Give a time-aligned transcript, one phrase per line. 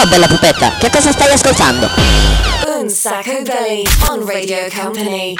[0.00, 1.86] Ciao bella pupetta, che cosa stai ascoltando?
[2.78, 5.34] Un Sacco Belly on Radio Company.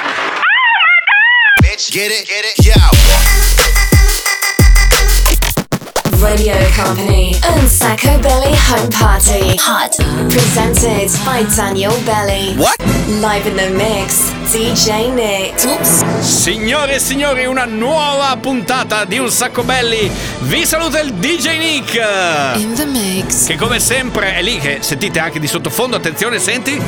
[1.59, 3.40] Bitch, get it, get it, yo.
[6.21, 9.55] Radio Company and Sacco Belly Home Party.
[9.57, 9.95] Hot.
[10.29, 12.53] Presented by Daniel Belly.
[12.57, 12.77] What?
[13.19, 15.63] Live in the mix, DJ Nick.
[15.65, 16.19] Oops.
[16.19, 20.11] Signore e signori, una nuova puntata di Un Sacco Belli.
[20.41, 21.95] Vi saluta il DJ Nick.
[22.57, 23.47] In the mix.
[23.47, 25.95] Che come sempre è lì che sentite anche di sottofondo.
[25.95, 26.79] Attenzione, senti.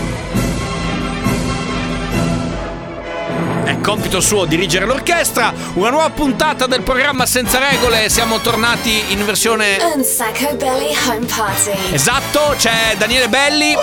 [3.84, 5.54] Compito suo dirigere l'orchestra.
[5.73, 8.08] Una nuova puntata del programma Senza Regole.
[8.10, 11.94] Siamo tornati in versione Un Sacco Belly Home Party.
[11.94, 13.76] Esatto, c'è Daniele Belli,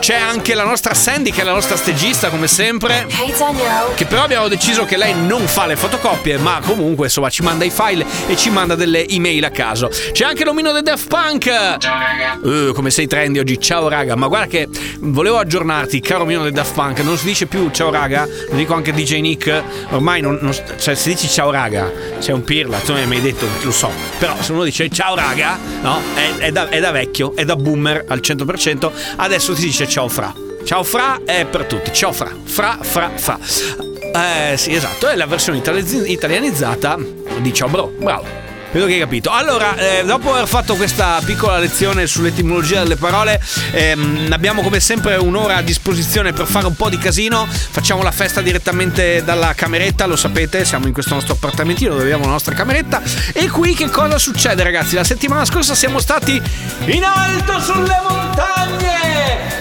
[0.00, 3.06] c'è anche la nostra Sandy che è la nostra stagista come sempre.
[3.10, 3.94] Hey Daniel.
[3.94, 7.66] Che però abbiamo deciso che lei non fa le fotocopie, ma comunque insomma ci manda
[7.66, 9.90] i file e ci manda delle email a caso.
[10.12, 11.44] C'è anche l'omino del Daft Punk.
[11.78, 12.38] Ciao raga.
[12.40, 14.16] Uh, come sei trendy oggi, ciao raga.
[14.16, 14.68] Ma guarda che
[15.00, 18.72] volevo aggiornarti, caro omino del Daft Punk, non si dice più ciao raga, lo dico
[18.72, 19.62] anche a Nick.
[19.90, 23.46] Ormai non, non- cioè, se dici ciao raga, sei un pirla, tu mi hai detto,
[23.62, 23.90] lo so.
[24.18, 26.00] Però se uno dice ciao raga, no?
[26.14, 28.90] È, è da, è da vecchio, è da boomer al 100%.
[29.16, 30.32] Adesso ti dice ciao fra.
[30.64, 31.92] Ciao Fra è per tutti.
[31.92, 32.30] Ciao Fra.
[32.44, 33.38] Fra, Fra, Fra.
[33.40, 36.98] Eh sì, esatto, è la versione itali- italianizzata
[37.40, 37.92] di Ciao Bro.
[37.98, 38.47] Bravo.
[38.70, 39.30] Vedo che hai capito.
[39.30, 43.40] Allora, eh, dopo aver fatto questa piccola lezione sull'etimologia delle parole,
[43.72, 47.46] ehm, abbiamo come sempre un'ora a disposizione per fare un po' di casino.
[47.48, 52.24] Facciamo la festa direttamente dalla cameretta, lo sapete, siamo in questo nostro appartamentino dove abbiamo
[52.24, 53.00] la nostra cameretta.
[53.32, 54.94] E qui che cosa succede, ragazzi?
[54.96, 56.40] La settimana scorsa siamo stati
[56.86, 59.07] in alto sulle montagne!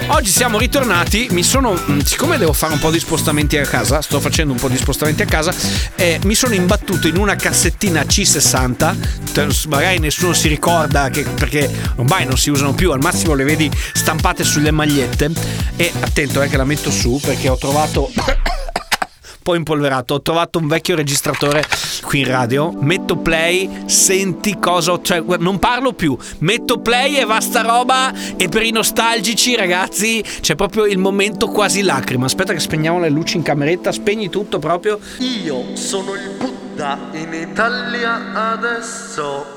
[0.09, 4.01] Oggi siamo ritornati, mi sono, mh, siccome devo fare un po' di spostamenti a casa,
[4.01, 5.53] sto facendo un po' di spostamenti a casa,
[5.95, 8.95] eh, mi sono imbattuto in una cassettina C60,
[9.33, 13.43] Te- magari nessuno si ricorda che, perché ormai non si usano più, al massimo le
[13.43, 15.29] vedi stampate sulle magliette
[15.75, 18.09] e attento eh, che la metto su perché ho trovato
[19.47, 20.15] po' impolverato.
[20.15, 21.63] Ho trovato un vecchio registratore
[22.01, 22.73] qui in radio.
[22.81, 24.99] Metto play, senti cosa.
[25.01, 26.17] Cioè, non parlo più.
[26.39, 28.11] Metto play e va sta roba.
[28.35, 32.25] E per i nostalgici, ragazzi, c'è proprio il momento quasi lacrima.
[32.25, 33.93] Aspetta, che spegniamo le luci in cameretta.
[33.93, 34.99] Spegni tutto proprio.
[35.19, 39.56] Io sono il Buddha in Italia adesso.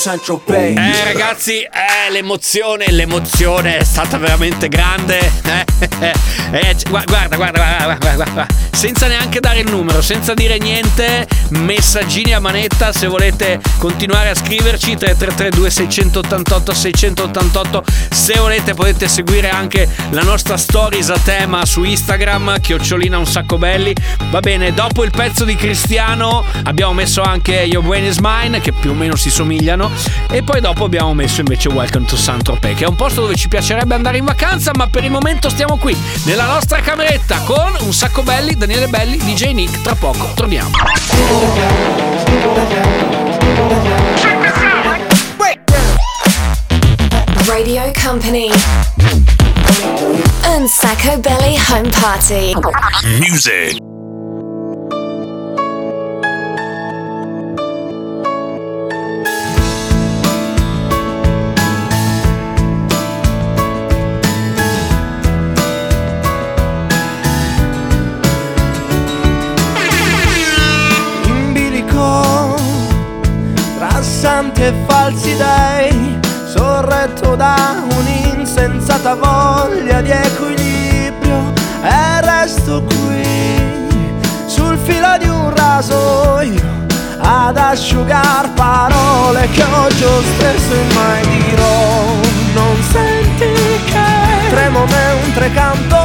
[0.00, 0.74] Central Pay.
[0.76, 5.18] Eh ragazzi, eh, l'emozione, l'emozione è stata veramente grande.
[5.44, 5.64] Eh,
[6.52, 11.28] eh, gua- guarda, guarda, guarda, guarda, guarda, senza neanche dare il numero, senza dire niente,
[11.50, 17.84] messaggini a manetta se volete continuare a scriverci 3332 688 688.
[18.10, 23.58] Se volete potete seguire anche la nostra stories a tema su Instagram, chiocciolina un sacco
[23.58, 23.94] belli.
[24.30, 28.72] Va bene, dopo il pezzo di Cristiano abbiamo messo anche Your Brain is Mine, che
[28.72, 29.89] più o meno si somigliano,
[30.30, 33.48] e poi dopo abbiamo messo invece Welcome to Saint-Tropez, che è un posto dove ci
[33.48, 37.92] piacerebbe andare in vacanza, ma per il momento stiamo qui, nella nostra cameretta, con un
[37.92, 40.70] sacco belli, Daniele Belli, DJ Nick, tra poco torniamo.
[47.46, 48.50] Radio Company.
[50.42, 52.54] And Sacco Belly Home Party.
[53.18, 53.99] Music.
[74.60, 81.52] Santi e falsi dei sorretto da un'insensata voglia di equilibrio
[81.82, 83.88] e resto qui
[84.46, 86.60] sul filo di un rasoio
[87.22, 92.28] ad asciugar parole che oggi ho stesso e mai dirò.
[92.52, 93.46] Non senti
[93.84, 95.96] che tremo mentre canto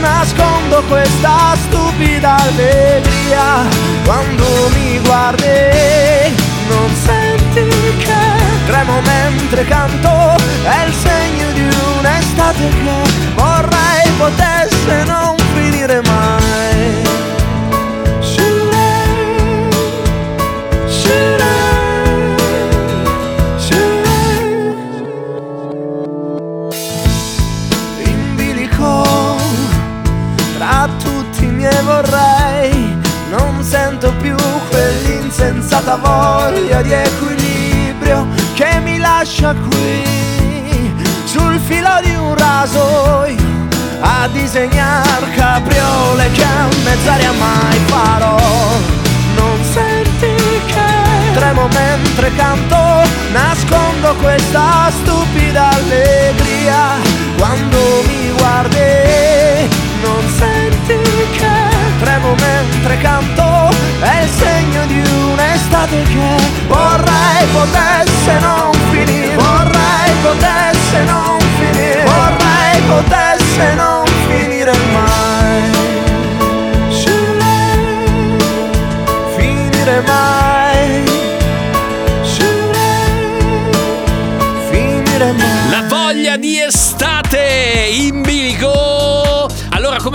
[0.00, 3.66] nascondo questa stupida allegria
[4.04, 4.44] quando
[4.74, 6.47] mi guardi che
[8.78, 11.62] tremo mentre canto è il segno di
[11.98, 17.02] un'estate che vorrei potesse non finire mai
[18.20, 19.70] Shirei,
[20.86, 22.36] shirei,
[23.56, 24.76] shirei.
[28.04, 29.04] in bilico
[30.56, 32.96] tra tutti i miei vorrei
[33.30, 34.36] non sento più
[34.70, 37.37] quell'insensata voglia di mi
[39.18, 40.94] lascia qui
[41.24, 43.36] sul filo di un rasoio
[43.98, 48.36] a disegnar capriole che a mezz'aria mai farò.
[49.34, 50.34] Non senti
[50.66, 50.90] che
[51.34, 52.78] tremo mentre canto
[53.32, 56.94] nascondo questa stupida allegria.
[57.38, 59.68] Quando mi guardi
[60.00, 60.98] non senti
[61.38, 61.56] che
[61.98, 65.00] tremo mentre canto è il segno di
[65.32, 66.36] un'estate che
[66.68, 68.67] vorrei potesse non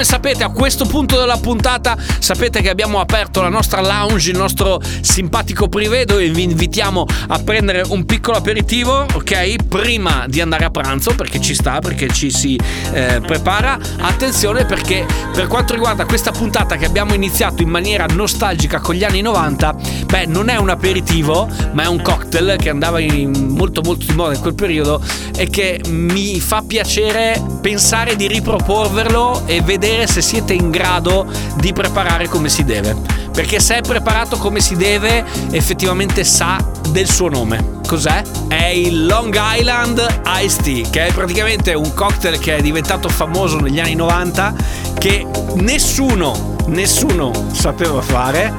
[0.04, 4.38] come sapete, a questo punto della puntata sapete che abbiamo aperto la nostra lounge, il
[4.38, 9.64] nostro simpatico privé dove vi invitiamo a prendere un piccolo aperitivo, ok?
[9.68, 12.60] Prima di andare a pranzo, perché ci sta, perché ci si
[12.92, 13.80] eh, prepara.
[14.00, 19.06] Attenzione perché per quanto riguarda questa puntata che abbiamo iniziato in maniera nostalgica con gli
[19.06, 23.82] anni 90, beh, non è un aperitivo, ma è un cocktail che andava in molto
[23.82, 25.02] molto di moda in quel periodo
[25.38, 31.26] e che mi fa piacere pensare di riproporverlo e vedere se siete in grado
[31.58, 32.96] di preparare come si deve.
[33.32, 37.82] Perché se è preparato come si deve, effettivamente sa del suo nome.
[37.88, 38.22] Cos'è?
[38.48, 43.60] È il Long Island Iced Tea, che è praticamente un cocktail che è diventato famoso
[43.60, 44.54] negli anni 90,
[44.98, 48.54] che nessuno, nessuno sapeva fare.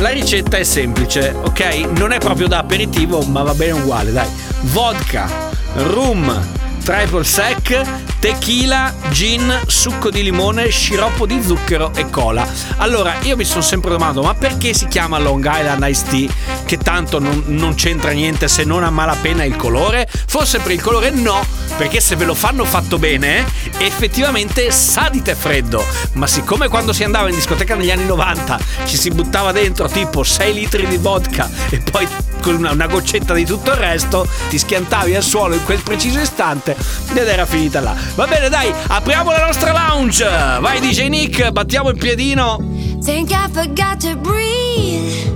[0.00, 1.90] La ricetta è semplice, ok?
[1.96, 4.28] Non è proprio da aperitivo, ma va bene uguale, dai.
[4.62, 5.28] Vodka,
[5.74, 7.82] rum, triple sec,
[8.18, 12.46] tequila, gin, succo di limone, sciroppo di zucchero e cola.
[12.76, 16.28] Allora, io mi sono sempre domandato, ma perché si chiama Long Island Ice Tea?
[16.64, 20.08] Che tanto non, non c'entra niente se non a malapena il colore?
[20.26, 21.44] Forse per il colore no,
[21.76, 23.38] perché se ve lo fanno fatto bene,
[23.78, 25.84] eh, effettivamente sa di te freddo.
[26.14, 30.22] Ma siccome quando si andava in discoteca negli anni 90 ci si buttava dentro tipo
[30.22, 32.06] 6 litri di vodka e poi
[32.40, 36.18] con una, una goccetta di tutto il resto, ti schiantavi al suolo in quel preciso
[36.20, 37.20] istante niente.
[37.20, 37.94] Ed era finita là.
[38.14, 40.24] Va bene, dai, apriamo la nostra lounge.
[40.60, 42.58] Vai DJ Nick, battiamo il piedino.
[43.02, 45.28] Think I forgot to breathe.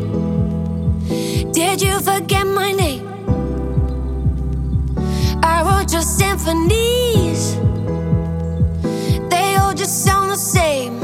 [1.53, 3.03] Did you forget my name?
[5.43, 7.57] I wrote your symphonies.
[9.29, 10.99] They all just sound the same.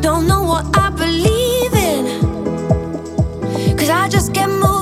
[0.00, 2.06] Don't know what I believe in.
[3.76, 4.77] Cause I just get moved.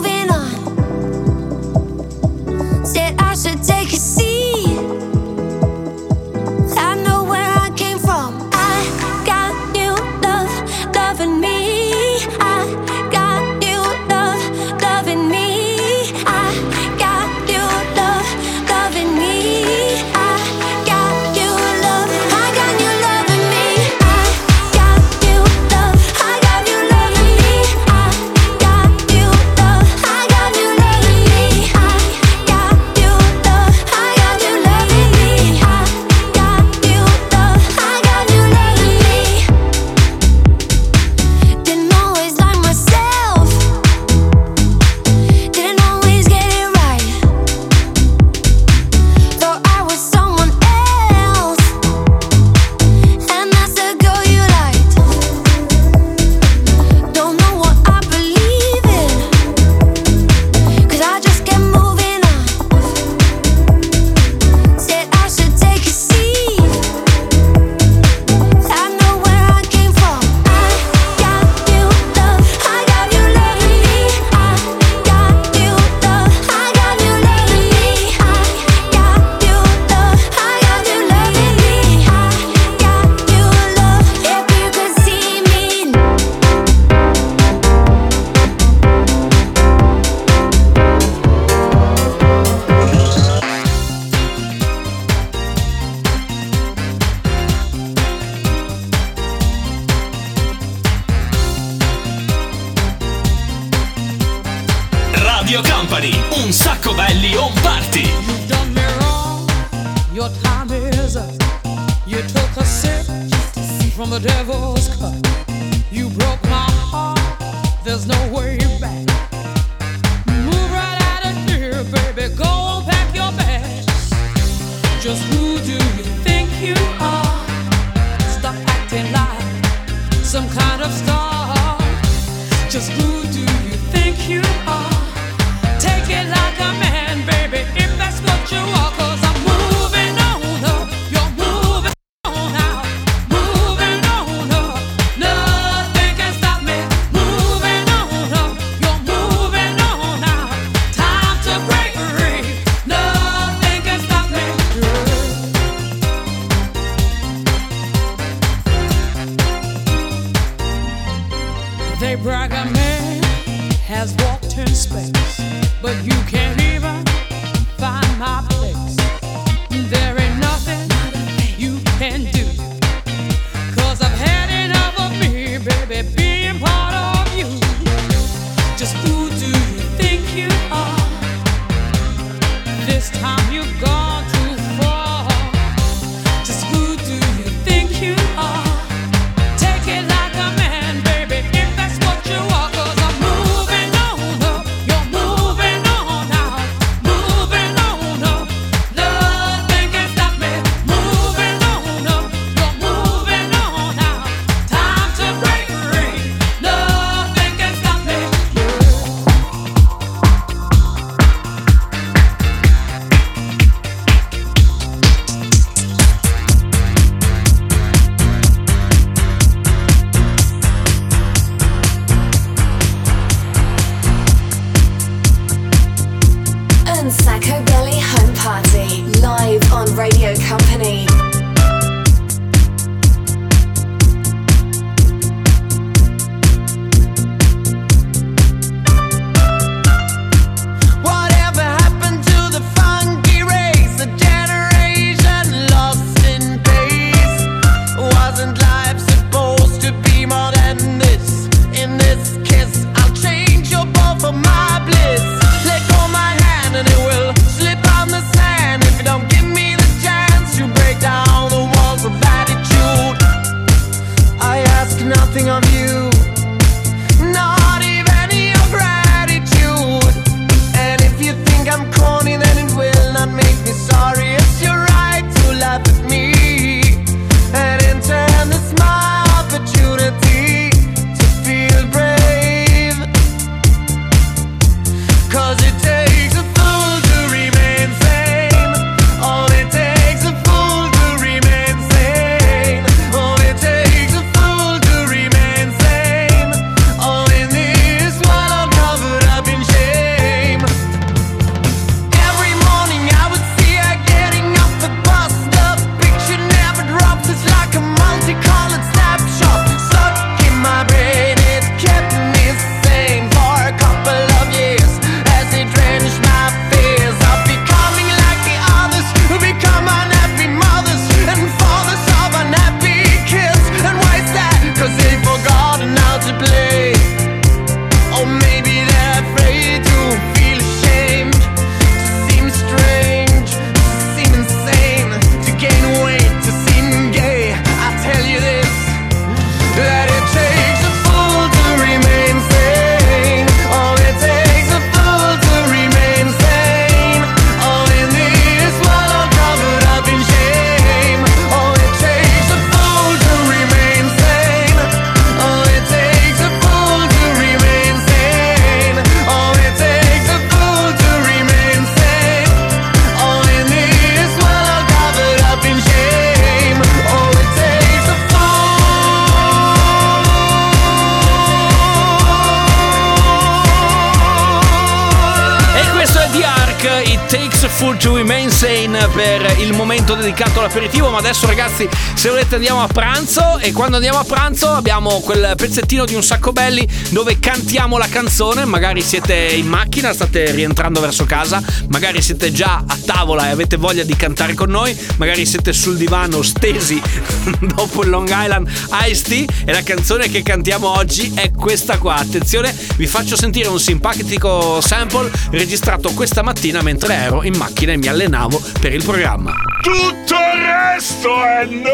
[377.27, 381.11] Takes a Fool to Remain Sane per il momento dedicato all'aperitivo.
[381.11, 383.59] Ma adesso, ragazzi, se volete andiamo a pranzo.
[383.59, 388.07] E quando andiamo a pranzo abbiamo quel pezzettino di un sacco belli dove cantiamo la
[388.07, 388.65] canzone.
[388.65, 393.77] Magari siete in macchina, state rientrando verso casa, magari siete già a tavola e avete
[393.77, 397.03] voglia di cantare con noi, magari siete sul divano stesi
[397.75, 398.69] dopo il Long Island
[399.09, 399.45] Ice Tea.
[399.65, 402.15] E la canzone che cantiamo oggi è questa qua.
[402.15, 407.97] Attenzione, vi faccio sentire un simpatico sample registrato questa mattina mentre ero in macchina e
[407.97, 409.53] mi allenavo per il programma.
[409.83, 411.91] Tutto il resto è no!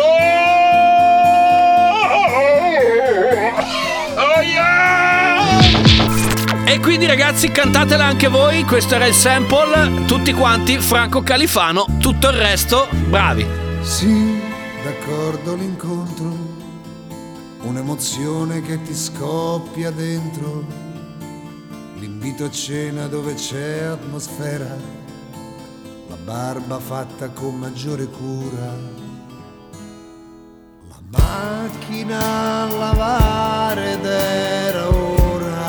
[4.16, 5.50] Oh yeah!
[6.66, 12.28] E quindi ragazzi cantatela anche voi, questo era il sample, tutti quanti, Franco Califano, tutto
[12.28, 13.46] il resto, bravi.
[13.82, 14.40] Sì,
[14.82, 16.34] d'accordo l'incontro,
[17.62, 20.64] un'emozione che ti scoppia dentro,
[21.98, 25.00] l'invito a cena dove c'è atmosfera,
[26.24, 28.72] barba fatta con maggiore cura,
[30.88, 35.66] la macchina a lavare ed era ora,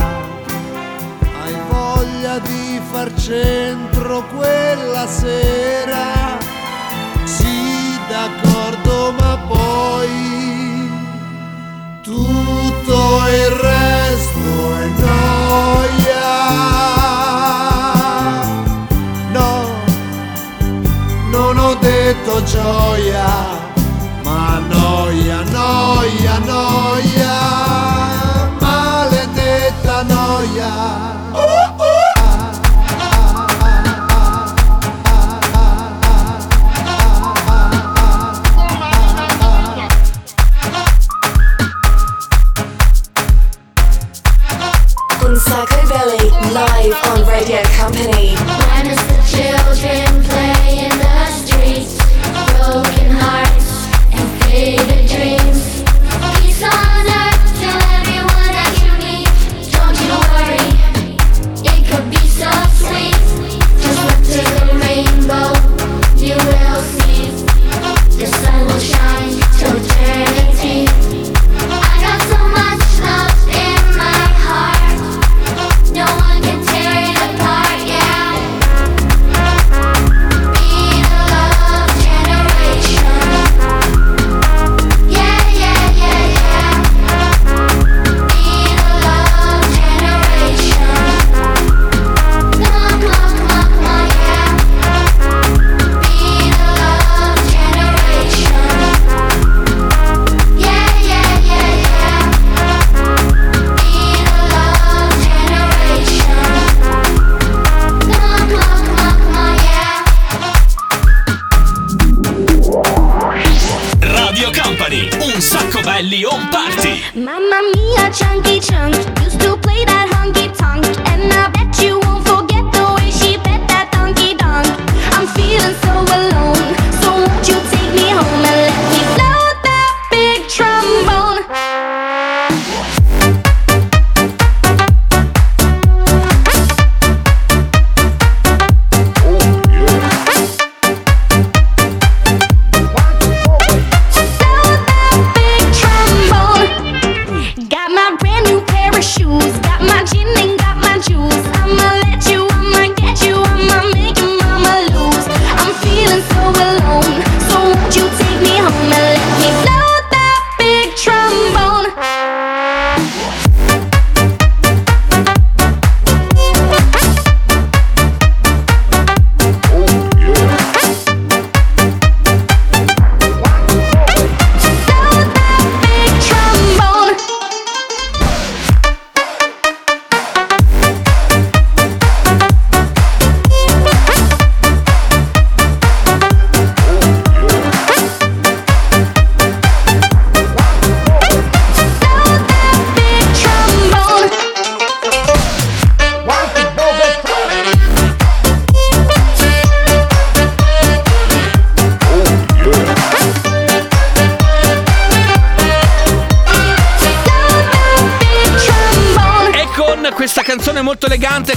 [1.42, 6.38] hai voglia di far centro quella sera.
[7.24, 10.92] Sì, d'accordo, ma poi
[12.04, 13.73] tutto il resto
[22.46, 23.53] gioia,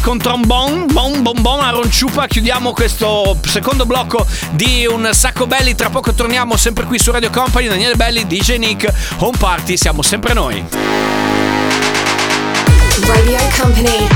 [0.07, 5.75] con trombone, bom bom bom, aronciupa, chiudiamo questo secondo blocco di un sacco belli.
[5.75, 7.67] Tra poco torniamo sempre qui su Radio Company.
[7.67, 8.89] Daniele Belli, DJ Nick,
[9.19, 10.65] Home Party, siamo sempre noi.
[13.01, 14.07] Radio Company.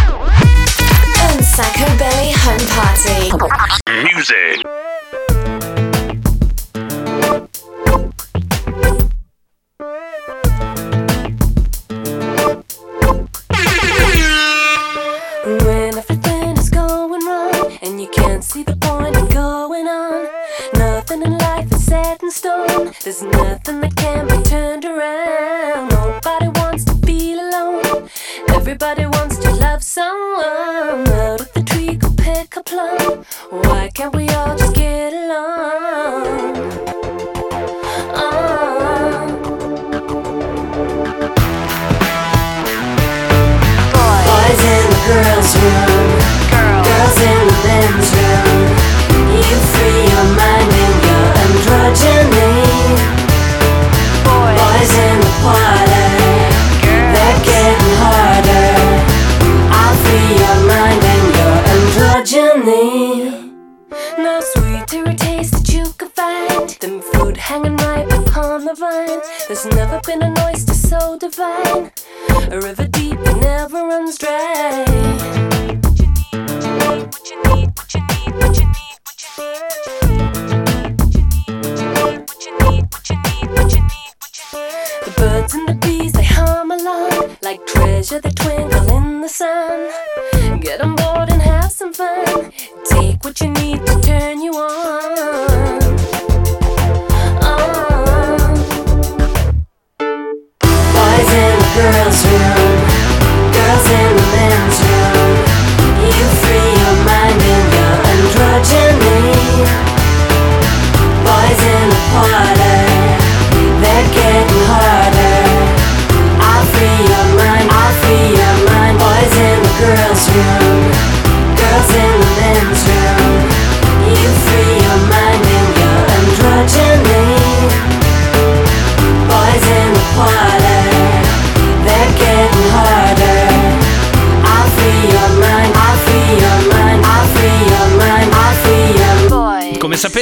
[1.33, 3.31] Un Sacco Belly Home Party.
[3.91, 4.80] luna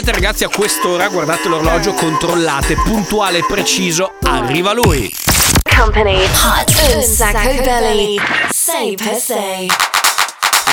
[0.09, 5.15] Veramente ragazzi a quest'ora guardate l'orologio, controllate, puntuale e preciso, arriva lui.
[5.63, 6.25] Company.
[6.25, 7.03] Hot.
[7.03, 8.17] Sacco Belly
[8.49, 9.71] 6 per 6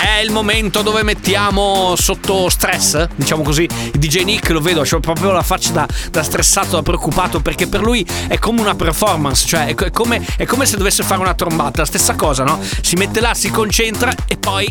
[0.02, 5.32] è il momento dove mettiamo sotto stress, diciamo così, DJ Nick lo vedo, c'è proprio
[5.32, 9.76] la faccia da, da, stressato, da preoccupato, perché per lui è come una performance, cioè
[9.76, 12.60] è, come, è come se dovesse fare una trombata, la stessa cosa, no?
[12.82, 14.70] Si mette là, si concentra e poi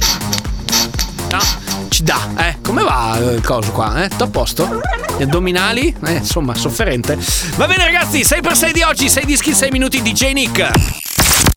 [1.35, 1.89] no?
[1.89, 2.57] Ci dà, eh?
[2.63, 4.05] Come va eh, il coso qua?
[4.05, 4.09] Eh?
[4.09, 4.81] Tutto a posto?
[4.81, 5.95] Eh, Gli addominali?
[6.07, 7.19] Eh, insomma, sofferente.
[7.57, 10.33] Va bene, ragazzi, 6x6 di oggi, 6 dischi, 6 minuti di J.
[10.33, 10.71] Nick.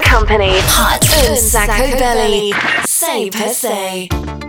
[0.09, 2.53] Company Hot un sacco belli
[2.85, 4.46] 6x6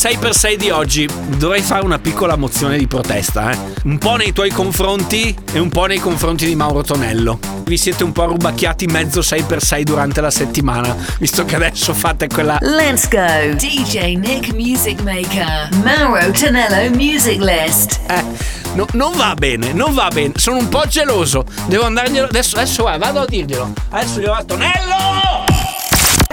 [0.00, 1.06] 6x6 di oggi.
[1.36, 3.58] Dovrei fare una piccola mozione di protesta, eh.
[3.84, 7.38] Un po' nei tuoi confronti e un po' nei confronti di Mauro Tonello.
[7.64, 12.56] Vi siete un po' rubacchiati mezzo 6x6 durante la settimana, visto che adesso fate quella
[12.62, 13.52] Let's go.
[13.56, 15.68] DJ Nick Music Maker.
[15.84, 18.00] Mauro Tonello Music List.
[18.08, 18.24] Eh,
[18.72, 20.32] no- non va bene, non va bene.
[20.36, 21.44] Sono un po' geloso.
[21.66, 22.28] Devo andarglielo.
[22.28, 23.70] Adesso, adesso guarda, vado a dirglielo.
[23.90, 25.44] Adesso glielo a Tonello!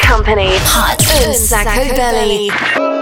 [0.07, 0.55] Company.
[0.55, 1.25] Hot.
[1.25, 2.47] Un sacco belly.
[2.47, 2.96] Quanto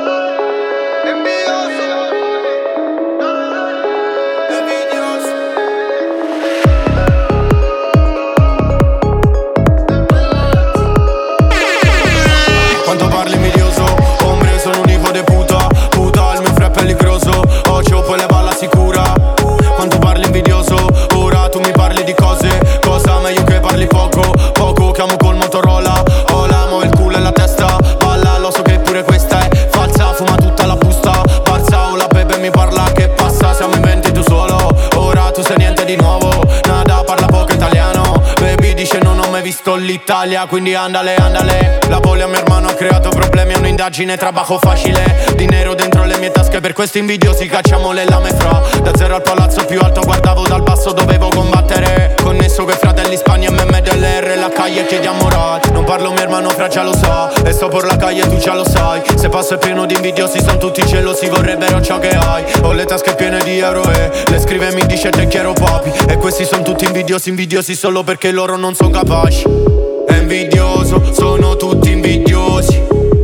[40.25, 41.79] visto l'Italia Quindi andale andale.
[41.87, 45.33] La a mio hermano ha creato problemi È un'indagine trabajo facile.
[45.35, 48.61] Dinero dentro le mie tasche Per questi invidiosi cacciamo le lame fra.
[48.81, 52.15] Da zero al palazzo più alto Guardavo dal basso dovevo combattere.
[52.21, 56.83] Connesso coi fratelli Spagna MDLR La calle chiediamo rat Non parlo mio hermano fra già
[56.83, 59.01] lo sa E sto per la calle tu già lo sai.
[59.15, 62.43] Se passo è pieno di invidiosi Sono tutti gelosi vorrebbero ciò che hai.
[62.63, 66.17] Ho le tasche piene di euro e Le scrive mi dice te quiero papi E
[66.17, 69.84] questi sono tutti invidiosi Invidiosi solo perché loro non sono capaci
[70.25, 72.81] invidioso Sono tutti invidiosi.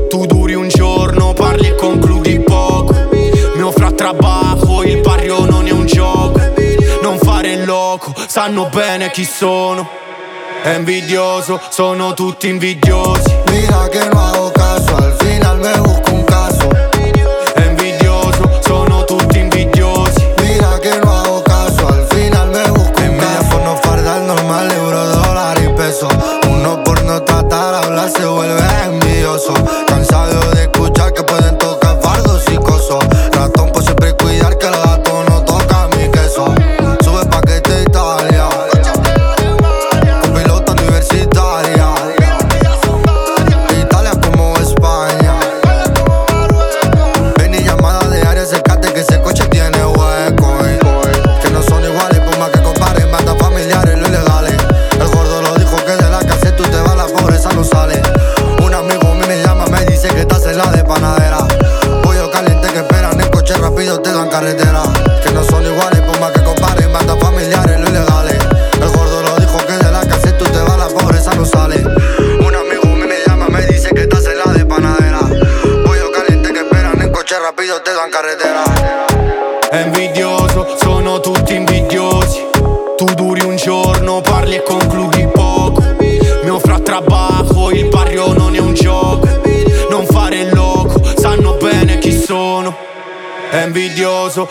[0.09, 2.93] Tu duri un giorno Parli e concludi poco.
[3.55, 6.39] Mio fra trabajo Il barrio non è un gioco.
[7.01, 9.89] Non fare il loco Sanno bene chi sono.
[10.61, 13.39] È invidioso Sono tutti invidiosi.
[13.47, 16.50] Mira que no hago caso, al final me busco un caso.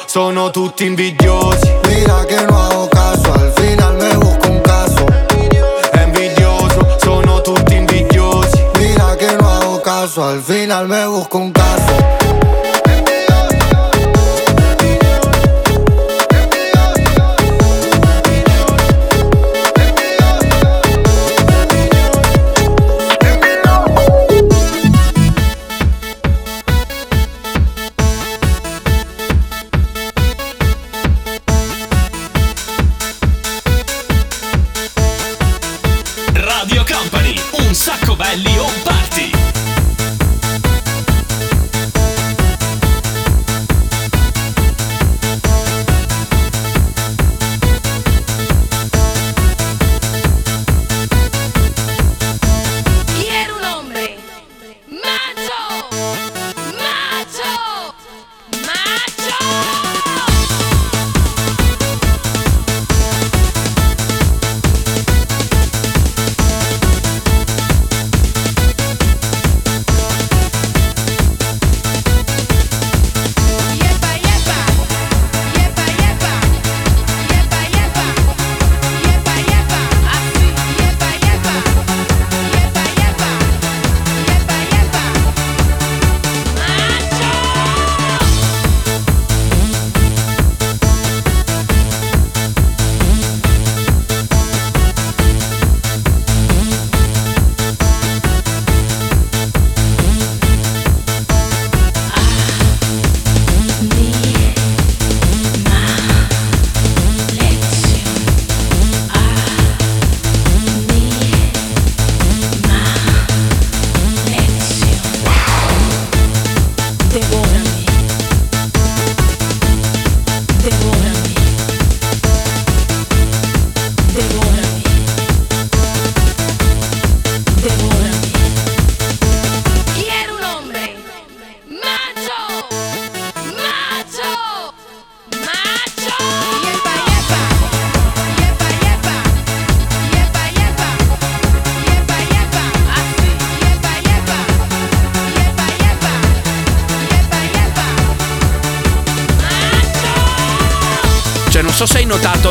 [0.06, 1.49] Sono tutti invidiosi.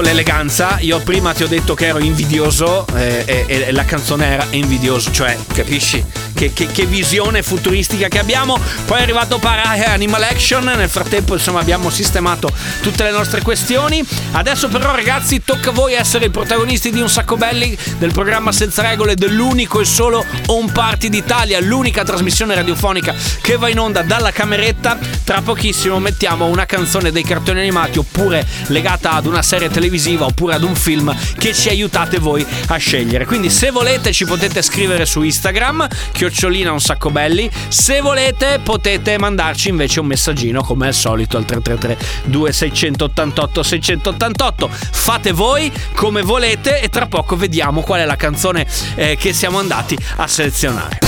[0.10, 0.78] L'eleganza.
[0.80, 5.12] Io prima ti ho detto che ero invidioso eh, e, e la canzone era invidioso.
[5.12, 6.04] Cioè, capisci?
[6.40, 8.58] Che, che- che visione futuristica che abbiamo.
[8.86, 10.64] Poi è arrivato Para e Animal Action.
[10.64, 12.50] Nel frattempo, insomma, abbiamo sistemato
[12.82, 14.02] tutte le nostre questioni.
[14.32, 18.54] Adesso, però, ragazzi, tocca a voi essere i protagonisti di un sacco belli del programma
[18.54, 24.02] Senza Regole, dell'unico e solo Home Party d'Italia, l'unica trasmissione radiofonica che va in onda
[24.02, 24.98] dalla cameretta.
[25.26, 30.54] Tra pochissimo mettiamo una canzone dei cartoni animati oppure legata ad una serie televisiva oppure
[30.56, 33.26] ad un film che ci aiutate voi a scegliere.
[33.26, 35.86] Quindi se volete ci potete scrivere su Instagram,
[36.30, 37.50] chiocciolina un sacco belli.
[37.68, 44.70] Se volete potete mandarci invece un messaggino come al solito al 333 2688 688.
[44.72, 48.66] Fate voi come volete e tra poco vediamo qual è la canzone
[48.96, 51.00] eh, che siamo andati a selezionare.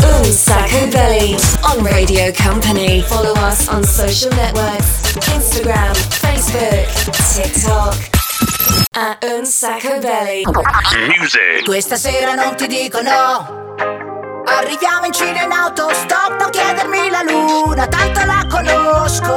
[0.00, 3.02] Un Sacco Belly on Radio Company.
[3.02, 6.86] Follow us on social networks Instagram, Facebook,
[7.34, 8.17] TikTok
[8.98, 10.42] a un sacco belly.
[11.16, 11.64] Music.
[11.64, 13.76] Questa sera non ti dico no.
[14.44, 19.34] Arriviamo in Cina in autostop, non chiedermi la luna, tanto la conosco.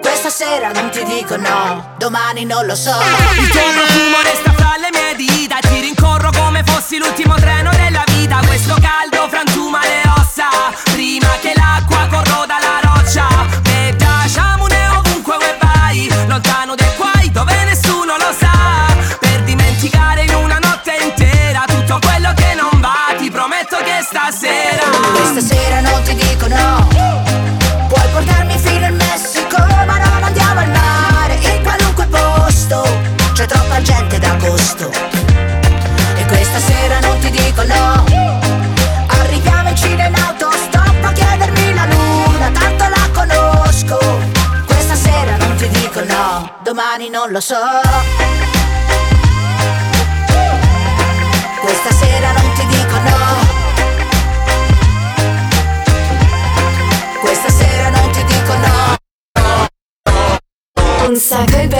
[0.00, 2.96] Questa sera non ti dico no, domani non lo so.
[3.38, 8.04] Il tuo profumo resta fra le mie dita, ti rincorro come fossi l'ultimo treno della
[8.06, 8.40] vita.
[8.46, 10.48] Questo caldo frantuma le ossa,
[10.92, 12.65] prima che l'acqua corroda la
[24.30, 24.82] stasera.
[25.12, 26.88] Questa sera non ti dico no.
[27.88, 32.82] Puoi portarmi fino al Messico Ma non andiamo al mare In qualunque posto.
[33.32, 34.90] C'è troppa gente d'agosto.
[36.16, 38.04] E questa sera non ti dico no.
[39.06, 43.98] Arriviamo in Cina in autostop A chiedermi la luna Tanto la conosco.
[44.66, 47.54] Questa sera non ti dico no Domani non lo so.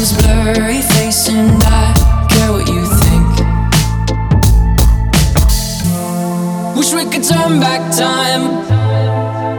[0.00, 3.28] name's Blurry Face and I care what you think.
[6.74, 8.44] Wish we could turn back time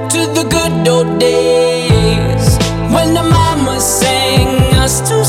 [0.09, 2.57] to the good old days
[2.91, 5.23] when the mama sang us to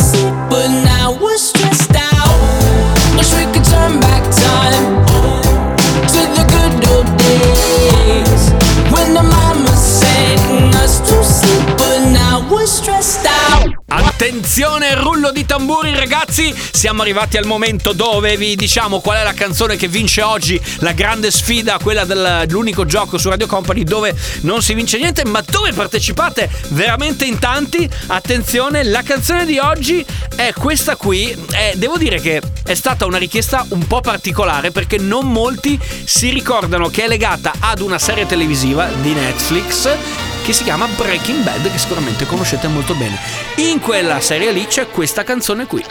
[13.94, 19.34] Attenzione, rullo di tamburi ragazzi, siamo arrivati al momento dove vi diciamo qual è la
[19.34, 24.62] canzone che vince oggi la grande sfida, quella dell'unico gioco su Radio Company dove non
[24.62, 27.86] si vince niente, ma dove partecipate veramente in tanti.
[28.06, 30.02] Attenzione, la canzone di oggi
[30.36, 34.96] è questa qui, e devo dire che è stata una richiesta un po' particolare perché
[34.96, 40.64] non molti si ricordano che è legata ad una serie televisiva di Netflix che si
[40.64, 43.18] chiama Breaking Bad, che sicuramente conoscete molto bene.
[43.56, 45.84] In quella serie lì c'è questa canzone qui.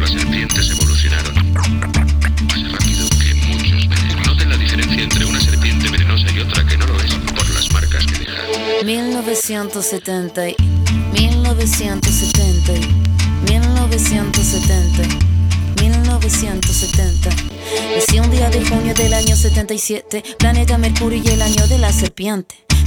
[0.00, 4.26] Las serpientes evolucionaron, más rápido que muchos venenos.
[4.26, 7.70] Noten la diferencia entre una serpiente venenosa y otra que no lo es por las
[7.72, 8.42] marcas que deja.
[8.84, 10.42] 1970,
[11.12, 12.72] 1970,
[13.50, 15.02] 1970,
[15.82, 17.30] 1970.
[17.94, 21.92] Nací un día de junio del año 77, planeta Mercurio y el año de la
[21.92, 22.69] serpiente.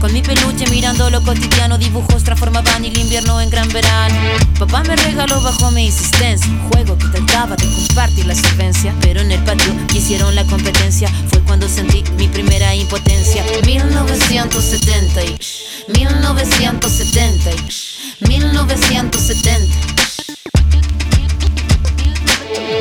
[0.00, 4.16] Con mi peluche mirando lo cotidiano, dibujos transformaban el invierno en gran verano.
[4.58, 8.94] Papá me regaló bajo mi insistencia un juego que trataba de compartir la solvencia.
[9.02, 13.44] Pero en el patio hicieron la competencia, fue cuando sentí mi primera impotencia.
[13.66, 15.38] 1970, y
[15.88, 17.56] 1970, y
[18.26, 20.00] 1970.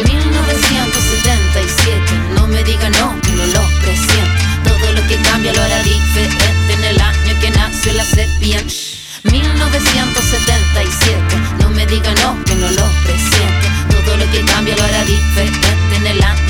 [0.05, 3.18] 1977, no me diga no,
[8.10, 8.74] serpiente.
[9.24, 11.20] 1977,
[11.60, 13.68] no me diga no, que no lo presiente.
[13.89, 16.48] Todo lo que cambia lo hará diferente en el año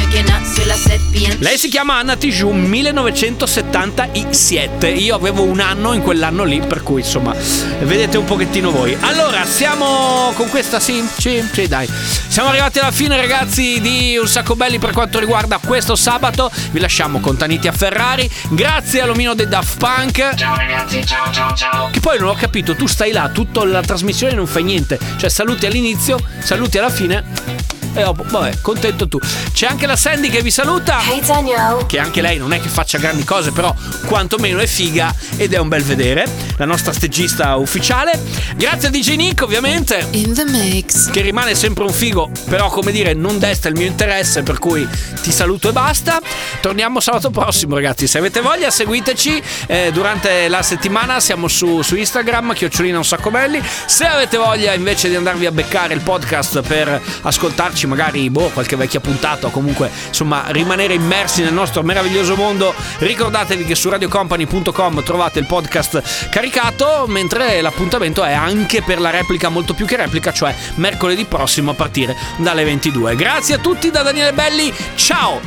[1.40, 4.90] Lei si chiama Anna Tijoux 1977.
[4.90, 7.34] Io avevo un anno in quell'anno lì, per cui insomma,
[7.82, 8.98] vedete un pochettino voi.
[9.00, 11.88] Allora, siamo con questa sì, sì, sì, dai.
[12.28, 16.52] Siamo arrivati alla fine, ragazzi, di un sacco belli per quanto riguarda questo sabato.
[16.72, 18.30] Vi lasciamo con Taniti a Ferrari.
[18.50, 20.36] Grazie all'omino dei Daft Punk.
[20.36, 21.90] Ciao ragazzi, ciao ciao ciao.
[21.90, 25.00] Che poi non ho capito, tu stai là, tutta la trasmissione non fai niente.
[25.18, 27.79] Cioè, saluti all'inizio, saluti alla fine.
[27.94, 29.20] E dopo, vabbè, contento tu.
[29.52, 31.02] C'è anche la Sandy che vi saluta.
[31.08, 31.86] Hey Danielle.
[31.86, 33.74] Che anche lei non è che faccia grandi cose, però
[34.06, 36.28] quantomeno è figa ed è un bel vedere.
[36.58, 38.20] La nostra stagista ufficiale.
[38.56, 40.08] Grazie a DJ Nick, ovviamente.
[40.12, 41.10] In the mix.
[41.10, 44.88] Che rimane sempre un figo, però come dire, non desta il mio interesse, per cui
[45.22, 46.20] ti saluto e basta.
[46.62, 48.08] Torniamo sabato prossimo, ragazzi.
[48.08, 49.42] Se avete voglia, seguiteci.
[49.68, 53.62] Eh, durante la settimana siamo su, su Instagram, chiocciolina un sacco belli.
[53.86, 58.76] Se avete voglia invece di andarvi a beccare il podcast per ascoltarci magari boh, qualche
[58.76, 65.04] vecchia puntata o comunque insomma rimanere immersi nel nostro meraviglioso mondo, ricordatevi che su radiocompany.com
[65.04, 70.32] trovate il podcast caricato, mentre l'appuntamento è anche per la replica molto più che replica,
[70.32, 73.16] cioè mercoledì prossimo a partire dalle 22.
[73.16, 75.40] Grazie a tutti da Daniele Belli, ciao!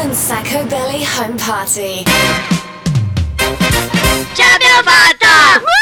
[0.00, 2.04] Un sacco belly home party.
[4.32, 5.76] Ce l'abbiamo fatta!